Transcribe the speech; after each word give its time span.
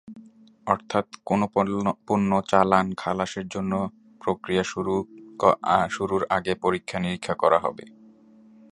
অর্থাৎ 0.67 1.05
কোনো 1.25 1.45
পণ্য-চালান 2.07 2.87
খালাসের 2.97 3.47
জন্য 3.47 3.73
প্রক্রিয়া 4.21 4.63
শুরুর 5.89 6.23
আগে 6.29 6.53
পরীক্ষা-নিরীক্ষা 6.55 7.33
করা 7.33 7.59
হবে। 7.59 7.85